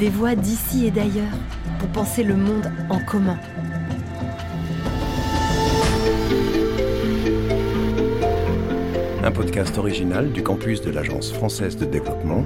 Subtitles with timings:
[0.00, 1.36] des voix d'ici et d'ailleurs
[1.78, 3.36] pour penser le monde en commun.
[9.22, 12.42] Un podcast original du campus de l'Agence française de développement,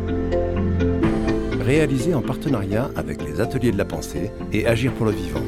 [1.60, 5.44] réalisé en partenariat avec les Ateliers de la Pensée et Agir pour le Vivant.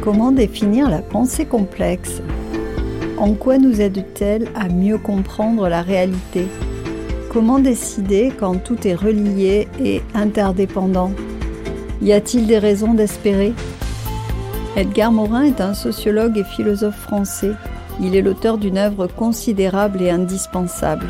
[0.00, 2.22] Comment définir la pensée complexe?
[3.18, 6.46] En quoi nous aide-t-elle à mieux comprendre la réalité?
[7.38, 11.12] Comment décider quand tout est relié et interdépendant?
[12.02, 13.52] Y a-t-il des raisons d'espérer?
[14.74, 17.52] Edgar Morin est un sociologue et philosophe français.
[18.00, 21.06] Il est l'auteur d'une œuvre considérable et indispensable.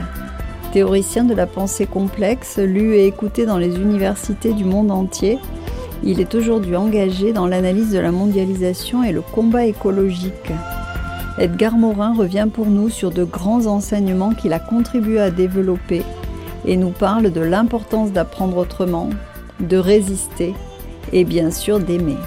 [0.74, 5.38] Théoricien de la pensée complexe, lu et écouté dans les universités du monde entier,
[6.04, 10.52] il est aujourd'hui engagé dans l'analyse de la mondialisation et le combat écologique.
[11.38, 16.02] Edgar Morin revient pour nous sur de grands enseignements qu'il a contribué à développer
[16.68, 19.08] et nous parle de l'importance d'apprendre autrement,
[19.58, 20.54] de résister
[21.14, 22.18] et bien sûr d'aimer.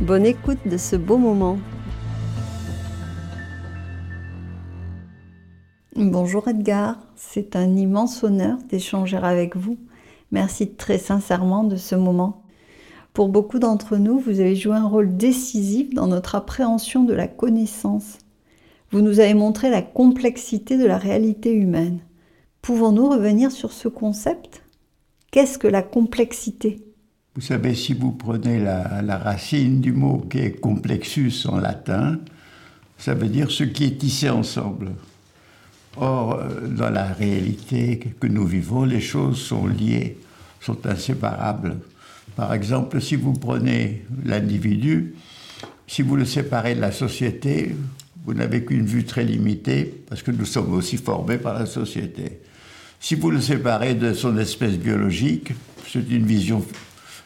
[0.00, 1.56] Bonne écoute de ce beau moment.
[5.94, 9.78] Bonjour Edgar, c'est un immense honneur d'échanger avec vous.
[10.32, 12.42] Merci très sincèrement de ce moment.
[13.12, 17.28] Pour beaucoup d'entre nous, vous avez joué un rôle décisif dans notre appréhension de la
[17.28, 18.18] connaissance.
[18.90, 22.00] Vous nous avez montré la complexité de la réalité humaine.
[22.62, 24.62] Pouvons-nous revenir sur ce concept?
[25.30, 26.82] Qu'est-ce que la complexité?
[27.34, 32.18] Vous savez, si vous prenez la, racine du mot qui est complexus en latin,
[32.96, 34.92] ça veut dire ce qui est tissé ensemble.
[35.98, 40.16] Or, euh, dans la réalité que nous vivons, les choses sont liées,
[40.60, 41.76] sont inséparables.
[42.36, 45.14] Par exemple, si vous prenez l'individu,
[45.86, 47.74] si vous le séparez de la société,
[48.28, 52.40] vous n'avez qu'une vue très limitée, parce que nous sommes aussi formés par la société.
[53.00, 55.54] Si vous le séparez de son espèce biologique,
[55.90, 56.62] c'est une vision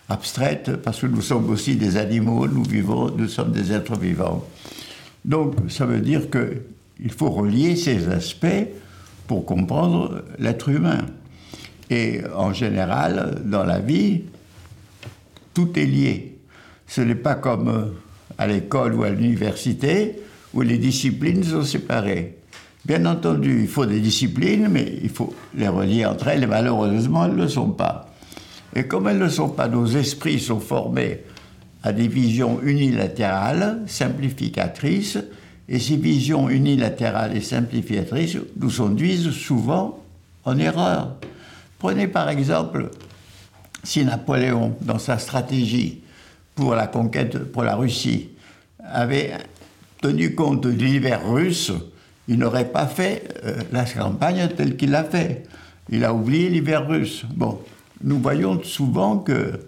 [0.08, 4.46] abstraite, parce que nous sommes aussi des animaux, nous vivons, nous sommes des êtres vivants.
[5.24, 6.62] Donc, ça veut dire que
[7.00, 8.68] il faut relier ces aspects
[9.26, 11.06] pour comprendre l'être humain.
[11.90, 14.22] Et en général, dans la vie,
[15.52, 16.38] tout est lié.
[16.86, 17.92] Ce n'est pas comme
[18.38, 20.20] à l'école ou à l'université
[20.54, 22.38] où les disciplines sont séparées.
[22.84, 27.26] Bien entendu, il faut des disciplines, mais il faut les relier entre elles, et malheureusement,
[27.26, 28.12] elles ne le sont pas.
[28.74, 31.20] Et comme elles ne le sont pas, nos esprits sont formés
[31.82, 35.18] à des visions unilatérales, simplificatrices,
[35.68, 40.00] et ces visions unilatérales et simplificatrices nous conduisent souvent
[40.44, 41.16] en erreur.
[41.78, 42.90] Prenez par exemple,
[43.84, 46.02] si Napoléon, dans sa stratégie
[46.54, 48.30] pour la conquête, pour la Russie,
[48.84, 49.32] avait
[50.02, 51.72] tenu compte de l'hiver russe,
[52.28, 55.44] il n'aurait pas fait euh, la campagne telle qu'il l'a fait.
[55.88, 57.24] Il a oublié l'hiver russe.
[57.34, 57.58] Bon,
[58.04, 59.60] nous voyons souvent que,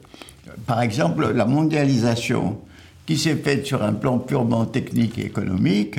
[0.67, 2.59] par exemple, la mondialisation,
[3.06, 5.99] qui s'est faite sur un plan purement technique et économique,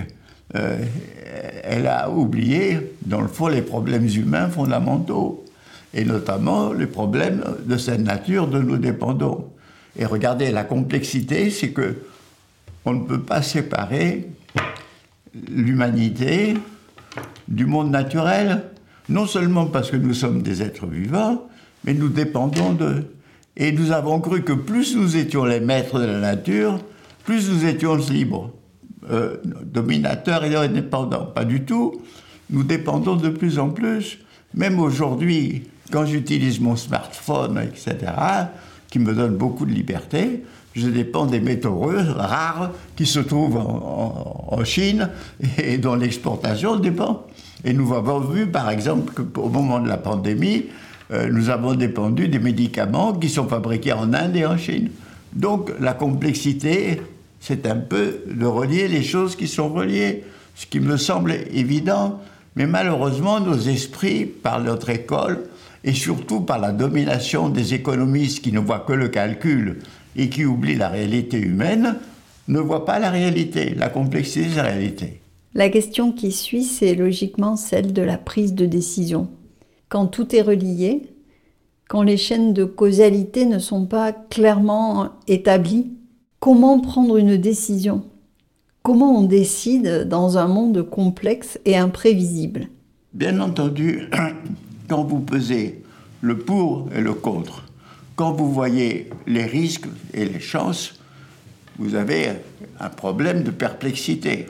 [0.55, 0.77] euh,
[1.63, 5.43] elle a oublié, dans le fond, les problèmes humains fondamentaux,
[5.93, 9.45] et notamment les problèmes de cette nature dont nous dépendons.
[9.97, 11.95] Et regardez, la complexité, c'est que
[12.85, 14.29] on ne peut pas séparer
[15.49, 16.55] l'humanité
[17.47, 18.63] du monde naturel,
[19.09, 21.47] non seulement parce que nous sommes des êtres vivants,
[21.83, 23.11] mais nous dépendons d'eux.
[23.57, 26.79] Et nous avons cru que plus nous étions les maîtres de la nature,
[27.23, 28.51] plus nous étions libres,
[29.09, 31.25] euh, dominateurs et indépendants.
[31.25, 32.01] Pas du tout.
[32.49, 34.19] Nous dépendons de plus en plus.
[34.53, 38.11] Même aujourd'hui, quand j'utilise mon smartphone, etc.,
[38.89, 40.43] qui me donne beaucoup de liberté,
[40.75, 45.09] je dépends des métaux rares qui se trouvent en, Chine
[45.57, 47.25] et dont l'exportation dépend.
[47.63, 50.65] Et nous avons vu, par exemple, qu'au moment de la pandémie,
[51.11, 54.89] euh, nous avons dépendu des médicaments qui sont fabriqués en Inde et en Chine.
[55.33, 57.01] Donc la complexité,
[57.39, 60.23] c'est un peu de relier les choses qui sont reliées,
[60.55, 62.19] ce qui me semble évident.
[62.55, 65.43] Mais malheureusement, nos esprits, par notre école,
[65.85, 69.79] et surtout par la domination des économistes qui ne voient que le calcul
[70.15, 71.95] et qui oublient la réalité humaine,
[72.47, 75.21] ne voient pas la réalité, la complexité de la réalité.
[75.53, 79.29] La question qui suit, c'est logiquement celle de la prise de décision.
[79.87, 81.03] Quand tout est relié,
[81.87, 85.91] quand les chaînes de causalité ne sont pas clairement établies,
[86.39, 88.03] comment prendre une décision?
[88.81, 92.67] Comment on décide dans un monde complexe et imprévisible?
[93.13, 94.09] Bien entendu,
[94.87, 95.83] quand vous pesez
[96.21, 97.63] le pour et le contre,
[98.15, 100.99] quand vous voyez les risques et les chances,
[101.77, 102.29] vous avez
[102.79, 104.47] un problème de perplexité.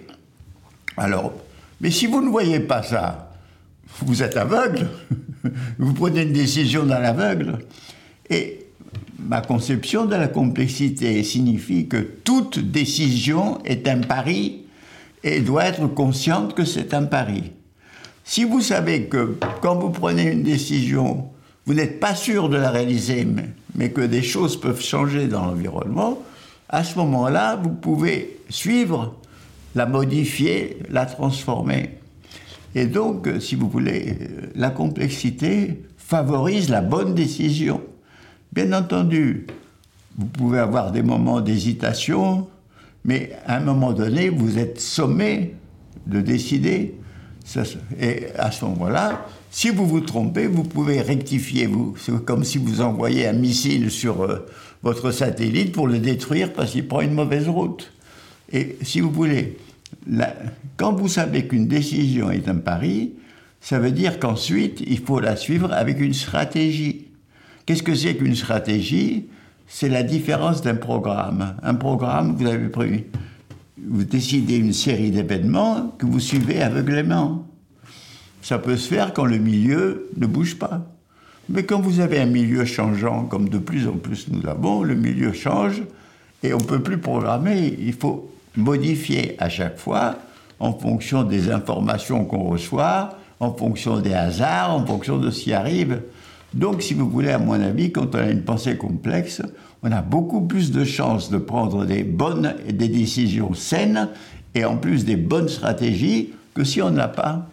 [0.98, 1.34] Alors,
[1.82, 3.34] mais si vous ne voyez pas ça,
[4.02, 4.88] vous êtes aveugle.
[5.80, 7.60] vous prenez une décision dans l'aveugle.
[8.30, 8.66] Et
[9.20, 14.64] ma conception de la complexité signifie que toute décision est un pari
[15.24, 17.52] et doit être consciente que c'est un pari.
[18.28, 21.30] Si vous savez que quand vous prenez une décision,
[21.68, 23.26] vous n'êtes pas sûr de la réaliser,
[23.76, 26.18] mais, que des choses peuvent changer dans l'environnement,
[26.68, 29.16] à ce moment-là, vous pouvez suivre,
[29.76, 32.00] la modifier, la transformer.
[32.74, 34.18] Et donc, si vous voulez,
[34.56, 37.84] la complexité favorise la bonne décision.
[38.52, 39.46] Bien entendu,
[40.18, 42.48] vous pouvez avoir des moments d'hésitation,
[43.04, 45.54] mais à un moment donné, vous êtes sommé
[46.08, 46.96] de décider.
[48.00, 51.68] Et à ce moment-là, si vous vous trompez, vous pouvez rectifier.
[51.68, 51.96] Vous.
[51.98, 54.46] C'est comme si vous envoyez un missile sur euh,
[54.84, 57.92] votre satellite pour le détruire parce qu'il prend une mauvaise route.
[58.52, 59.58] Et si vous voulez,
[60.78, 63.14] quand vous savez qu'une décision est un pari,
[63.62, 67.08] ça veut dire qu'ensuite, il faut la suivre avec une stratégie.
[67.66, 69.26] Qu'est-ce que c'est qu'une stratégie?
[69.68, 71.56] C'est la différence d'un programme.
[71.64, 73.06] Un programme, vous avez pris,
[73.78, 77.46] vous décidez une série d'événements que vous suivez aveuglément.
[78.42, 80.86] Ça peut se faire quand le milieu ne bouge pas.
[81.50, 84.96] Mais quand vous avez un milieu changeant, comme de plus en plus nous l'avons, le
[84.96, 85.84] milieu change
[86.42, 87.76] et on ne peut plus programmer.
[87.80, 90.16] Il faut modifier à chaque fois
[90.60, 95.54] en fonction des informations qu'on reçoit, en fonction des hasards, en fonction de ce qui
[95.54, 96.02] arrive.
[96.54, 99.42] Donc, si vous voulez, à mon avis, quand on a une pensée complexe,
[99.84, 104.10] on a beaucoup plus de chances de prendre des bonnes des décisions saines
[104.56, 107.48] et en plus des bonnes stratégies que si on n'a pas.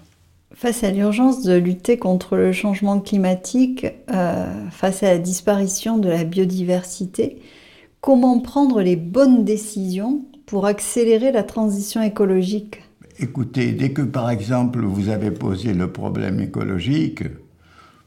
[0.54, 6.08] Face à l'urgence de lutter contre le changement climatique, euh, face à la disparition de
[6.08, 7.40] la biodiversité,
[8.00, 12.82] comment prendre les bonnes décisions pour accélérer la transition écologique?
[13.18, 17.24] Écoutez, dès que par exemple vous avez posé le problème écologique,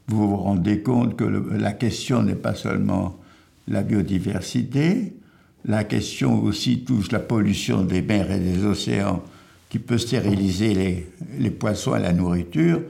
[0.08, 3.16] vous vous rendez compte que la question n'est pas seulement
[3.68, 5.14] la biodiversité,
[5.64, 9.22] la question aussi touche la pollution des mers et des océans
[9.68, 11.04] qui peut stériliser
[11.38, 12.80] les, poissons et la nourriture,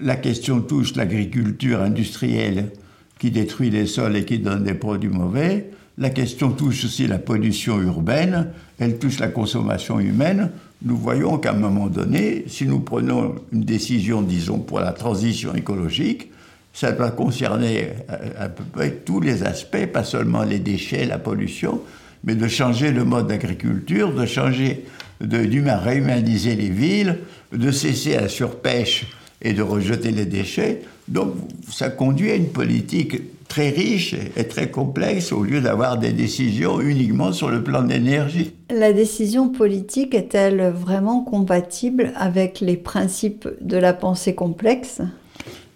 [0.00, 2.70] la question touche l'agriculture industrielle
[3.18, 7.18] qui détruit les sols et qui donne des produits mauvais, la question touche aussi la
[7.18, 8.48] pollution urbaine,
[8.80, 10.50] elle touche la consommation humaine.
[10.82, 15.54] Nous voyons qu'à un moment donné, si nous prenons une décision, disons, pour la transition
[15.54, 16.32] écologique,
[16.74, 21.18] ça doit concerner euh, à peu près tous les aspects, pas seulement les déchets, la
[21.18, 21.80] pollution,
[22.24, 24.84] mais de changer le mode d'agriculture, de changer,
[25.20, 25.38] de,
[25.72, 27.20] réhumaniser les villes,
[27.52, 29.06] de cesser la surpêche
[29.40, 30.82] et de rejeter les déchets.
[31.06, 31.34] Donc
[31.70, 36.80] ça conduit à une politique très riche et très complexe au lieu d'avoir des décisions
[36.80, 38.52] uniquement sur le plan d'énergie.
[38.70, 45.02] La décision politique est-elle vraiment compatible avec les principes de la pensée complexe?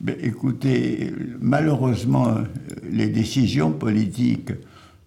[0.06, 2.34] Écoutez, malheureusement,
[2.90, 4.52] les décisions politiques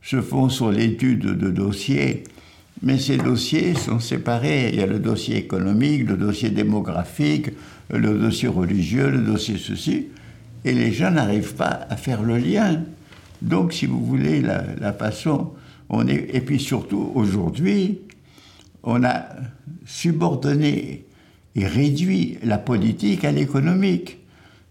[0.01, 2.23] se font sur l'étude de dossiers,
[2.81, 4.69] mais ces dossiers sont séparés.
[4.69, 7.51] Il y a le dossier économique, le dossier démographique,
[7.89, 10.07] le dossier religieux, le dossier ceci
[10.63, 12.83] et les gens n'arrivent pas à faire le lien.
[13.41, 15.51] Donc, si vous voulez, la, façon,
[15.89, 17.99] on et puis surtout aujourd'hui,
[18.83, 19.25] on a
[19.85, 21.05] subordonné
[21.55, 24.19] et réduit la politique à l'économique.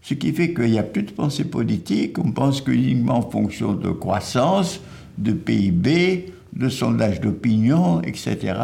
[0.01, 3.73] Ce qui fait qu'il n'y a plus de pensée politique, on pense uniquement en fonction
[3.73, 4.81] de croissance,
[5.17, 8.55] de PIB, de sondage d'opinion, etc.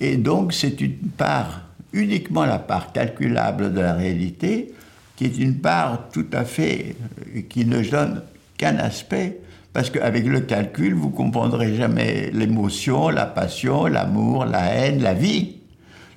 [0.00, 1.62] Et donc c'est une part,
[1.92, 4.72] uniquement la part calculable de la réalité,
[5.16, 6.96] qui est une part tout à fait
[7.34, 8.22] euh, qui ne donne
[8.56, 9.40] qu'un aspect,
[9.72, 15.56] parce qu'avec le calcul, vous comprendrez jamais l'émotion, la passion, l'amour, la haine, la vie.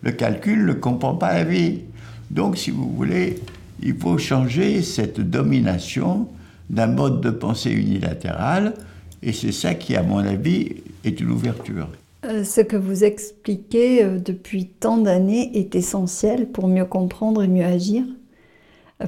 [0.01, 1.81] Le calcul ne comprend pas la vie.
[2.31, 3.39] Donc, si vous voulez,
[3.81, 6.27] il faut changer cette domination
[6.69, 8.73] d'un mode de pensée unilatéral,
[9.21, 11.89] et c'est ça qui, à mon avis, est une ouverture.
[12.25, 17.47] Euh, ce que vous expliquez euh, depuis tant d'années est essentiel pour mieux comprendre et
[17.47, 18.03] mieux agir.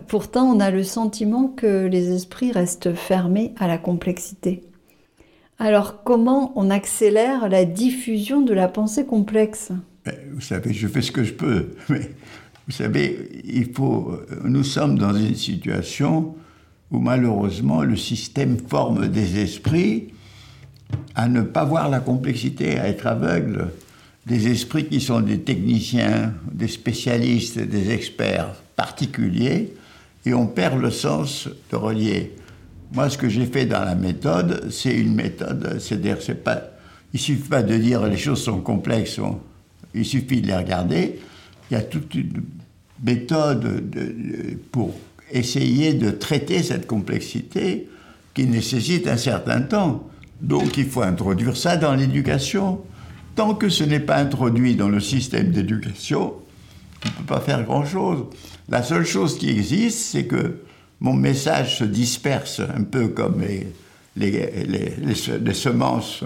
[0.07, 4.63] Pourtant, on a le sentiment que les esprits restent fermés à la complexité.
[5.59, 9.71] Alors comment on accélère la diffusion de la pensée complexe?
[10.05, 12.09] Ben, Vous savez, je fais ce que je peux, mais
[12.67, 16.35] vous savez, il faut, nous sommes dans une situation
[16.91, 20.13] où malheureusement le système forme des esprits
[21.15, 23.69] à ne pas voir la complexité, à être aveugle.
[24.25, 29.73] Des esprits qui sont des techniciens, des spécialistes, des experts particuliers,
[30.25, 32.31] et on perd le sens de relier.
[32.93, 36.61] Moi, ce que j'ai fait dans la méthode, c'est une méthode, c'est-à-dire, c'est pas,
[37.13, 39.19] il suffit pas de dire les choses sont complexes,
[39.93, 41.19] il suffit de les regarder.
[41.69, 42.43] Il y a toute une
[43.03, 43.83] méthode
[44.71, 44.93] pour
[45.31, 47.87] essayer de traiter cette complexité
[48.33, 50.07] qui nécessite un certain temps.
[50.41, 52.81] Donc il faut introduire ça dans l'éducation.
[53.35, 56.33] Tant que ce n'est pas introduit dans le système d'éducation,
[57.05, 58.25] on ne peut pas faire grand-chose.
[58.69, 60.61] La seule chose qui existe, c'est que
[60.99, 63.67] mon message se disperse un peu comme les,
[64.15, 66.23] les, semences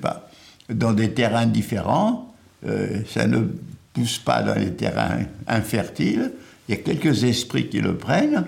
[0.00, 0.30] pas,
[0.70, 2.34] dans des terrains différents.
[2.66, 3.48] Euh, ça ne
[3.96, 6.32] pousse pas dans les terrains infertiles.
[6.68, 8.44] Il y a quelques esprits qui le prennent,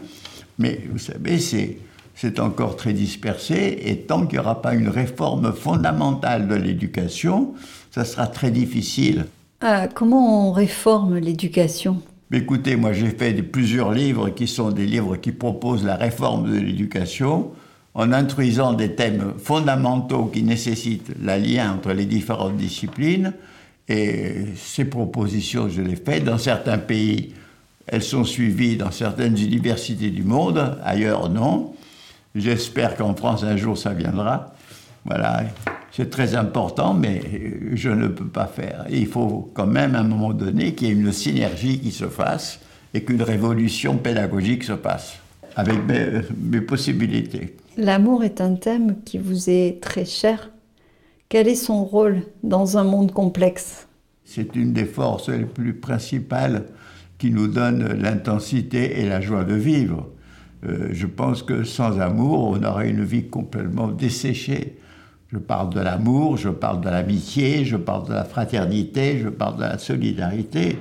[0.59, 1.79] mais vous savez, c'est,
[2.15, 7.55] c'est encore très dispersé, et tant qu'il n'y aura pas une réforme fondamentale de l'éducation,
[7.91, 9.25] ça sera très difficile.
[9.63, 12.03] Ah, comment on réforme l'éducation?
[12.31, 16.59] Écoutez, moi j'ai fait plusieurs livres qui sont des livres qui proposent la réforme de
[16.59, 17.53] l'éducation
[17.95, 23.33] en introduisant des thèmes fondamentaux qui nécessitent la lien entre les différentes disciplines.
[23.89, 26.21] Et ces propositions, je les fais.
[26.21, 27.33] Dans certains pays,
[27.87, 31.75] elles sont suivies dans certaines universités du monde, ailleurs non.
[32.35, 34.55] J'espère qu'en France, un jour, ça viendra.
[35.07, 35.45] Voilà,
[35.91, 37.23] c'est très important, mais
[37.73, 38.85] je ne peux pas faire.
[38.91, 42.09] il faut quand même, à un moment donné, qu'il y ait une synergie qui se
[42.09, 42.61] fasse
[42.93, 45.15] et qu'une révolution pédagogique se passe,
[45.57, 47.57] avec mes possibilités.
[47.79, 50.51] L'amour est un thème qui vous est très cher.
[51.31, 53.87] Quel est son rôle dans un monde complexe?
[54.25, 56.65] C'est une des forces les plus principales
[57.19, 60.09] qui nous donne l'intensité et la joie de vivre.
[60.67, 64.79] Euh, je pense que sans amour, on aurait une vie complètement desséchée.
[65.31, 69.57] Je parle de l'amour, je parle de l'amitié, je parle de la fraternité, je parle
[69.57, 70.79] de la solidarité.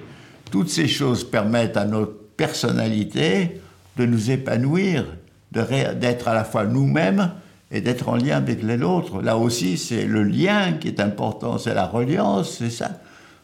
[0.50, 3.60] Toutes ces choses permettent à notre personnalité
[3.98, 5.06] de nous épanouir,
[5.52, 7.32] d'être à la fois nous-mêmes
[7.72, 9.22] et d'être en lien avec les autres.
[9.22, 12.92] Là aussi, c'est le lien qui est important, c'est la reliance, c'est ça.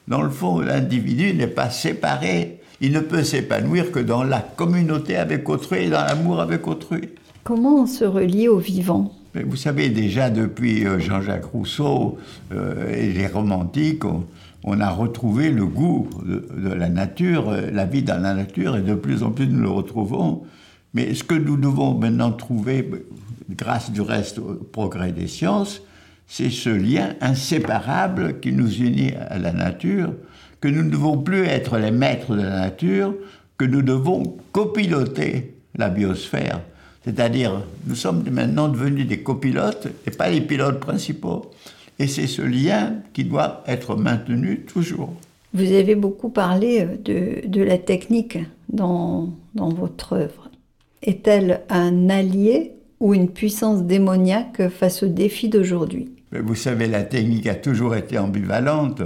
[0.07, 2.59] Dans le fond, l'individu n'est pas séparé.
[2.81, 7.09] Il ne peut s'épanouir que dans la communauté avec autrui et dans l'amour avec autrui.
[7.43, 9.13] Comment on se relie au vivant?
[9.35, 12.17] Vous savez, déjà depuis euh, Jean-Jacques Rousseau
[12.53, 14.03] euh, et les romantiques,
[14.63, 18.77] on, a retrouvé le goût de, de, la nature, euh, la vie dans la nature,
[18.77, 20.43] et de plus en plus nous le retrouvons.
[20.93, 22.87] Mais ce que nous devons maintenant trouver,
[23.49, 25.81] grâce du reste au progrès des sciences,
[26.27, 30.13] c'est ce lien inséparable qui nous unit à la nature,
[30.61, 33.13] que nous ne devons plus être les maîtres de la nature,
[33.57, 36.61] que nous devons copiloter la biosphère.
[37.03, 41.51] C'est-à-dire, nous sommes maintenant devenus des copilotes et pas les pilotes principaux.
[41.99, 45.13] Et c'est ce lien qui doit être maintenu toujours.
[45.53, 50.49] Vous avez beaucoup parlé de, de la technique dans, dans votre œuvre
[51.03, 52.71] est-elle un allié
[53.03, 58.17] ou une puissance démoniaque face aux défis d'aujourd'hui Vous savez, la technique a toujours été
[58.17, 59.01] ambivalente.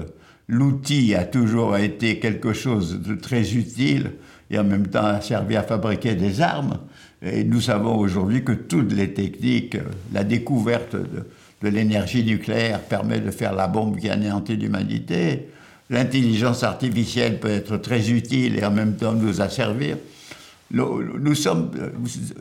[0.48, 4.12] L'outil a toujours été quelque chose de très utile
[4.52, 6.78] et en même temps a servi à fabriquer des armes.
[7.24, 9.78] Et nous savons aujourd'hui que toutes les techniques,
[10.14, 15.48] la découverte de, l'énergie nucléaire permet de faire la bombe qui anéantit l'humanité.
[15.90, 19.98] L'intelligence artificielle peut être très utile et en même temps nous asservir
[20.72, 21.72] nous, sommes,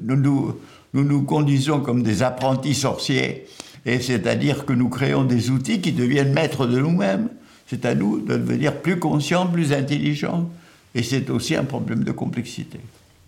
[0.02, 0.58] nous,
[1.00, 3.46] nous, conduisons comme des apprentis sorciers,
[3.84, 7.28] et c'est-à-dire que nous créons des outils qui deviennent maîtres de nous-mêmes.
[7.66, 10.48] C'est à nous de devenir plus conscients, plus intelligents,
[10.94, 12.78] et c'est aussi un problème de complexité.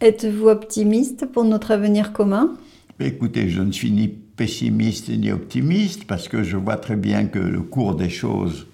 [0.00, 2.54] Êtes-vous optimiste pour notre avenir commun?
[3.00, 7.38] Écoutez, je ne suis ni pessimiste ni optimiste, parce que je vois très bien que
[7.38, 8.66] le cours des choses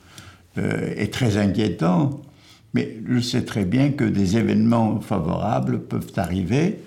[0.59, 2.21] euh, est très inquiétant.
[2.75, 6.79] Mais je sais très bien que des événements favorables peuvent arriver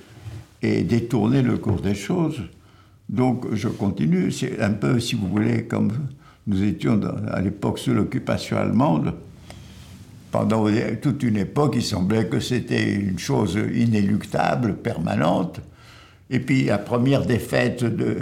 [0.62, 2.42] et détourner le cours des choses.
[3.10, 4.32] Donc je continue.
[4.32, 5.92] C'est un peu, si vous voulez, comme
[6.48, 7.00] nous étions
[7.30, 9.14] à l'époque sous l'occupation allemande.
[10.32, 10.66] Pendant
[11.02, 15.62] toute une époque, il semblait que c'était une chose inéluctable, permanente.
[16.30, 18.18] Et puis la première défaite de,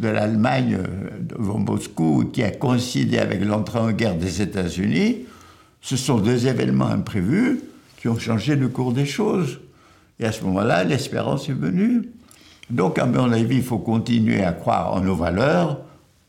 [0.00, 0.78] de l'Allemagne
[1.20, 5.26] devant Moscou, qui a coïncidé avec l'entrée en guerre des États-Unis,
[5.82, 7.60] ce sont deux événements imprévus
[8.00, 9.60] qui ont changé le cours des choses.
[10.20, 12.02] Et à ce moment-là, l'espérance est venue.
[12.68, 15.80] Donc, à mon avis, il faut continuer à croire en nos valeurs,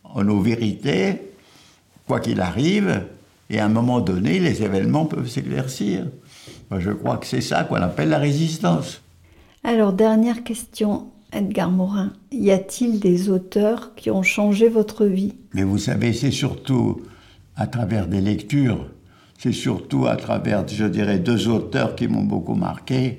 [0.03, 1.21] en nos vérités,
[2.07, 3.03] quoi qu'il arrive,
[3.49, 6.07] et à un moment donné, les événements peuvent s'éclaircir.
[6.71, 9.01] Moi, je crois que c'est ça qu'on appelle la résistance.
[9.63, 12.13] Alors, dernière question, Edgar Morin.
[12.31, 15.35] Y a-t-il des auteurs qui ont changé votre vie?
[15.53, 17.01] Mais vous savez, c'est surtout
[17.55, 18.87] à travers des lectures
[19.41, 23.17] c'est surtout à travers, je dirais, deux auteurs qui m'ont beaucoup marqué.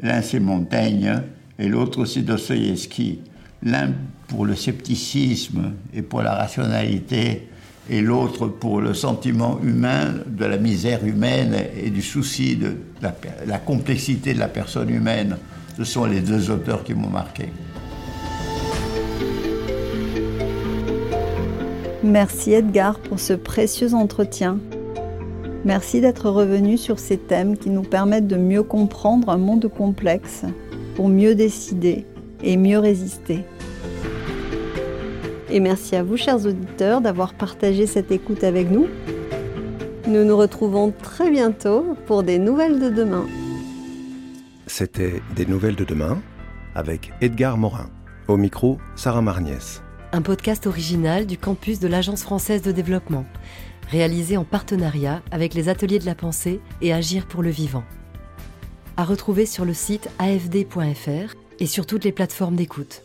[0.00, 1.22] L'un, c'est Montaigne,
[1.58, 3.20] et l'autre, c'est Dostoïevski.
[3.62, 3.92] L'un
[4.28, 7.48] pour le scepticisme et pour la rationalité,
[7.90, 13.14] et l'autre pour le sentiment humain de la misère humaine et du souci de la,
[13.46, 15.36] la complexité de la personne humaine.
[15.76, 17.48] Ce sont les deux auteurs qui m'ont marqué.
[22.02, 24.58] Merci Edgar pour ce précieux entretien.
[25.64, 30.44] Merci d'être revenu sur ces thèmes qui nous permettent de mieux comprendre un monde complexe,
[30.94, 32.04] pour mieux décider
[32.42, 33.44] et mieux résister.
[35.50, 38.88] Et merci à vous, chers auditeurs, d'avoir partagé cette écoute avec nous.
[40.06, 43.24] Nous nous retrouvons très bientôt pour des nouvelles de demain.
[44.66, 46.20] C'était Des nouvelles de demain
[46.74, 47.88] avec Edgar Morin.
[48.28, 49.82] Au micro, Sarah Marniès
[50.14, 53.26] un podcast original du campus de l'Agence française de développement,
[53.88, 57.84] réalisé en partenariat avec les ateliers de la pensée et Agir pour le vivant.
[58.96, 63.03] À retrouver sur le site afd.fr et sur toutes les plateformes d'écoute.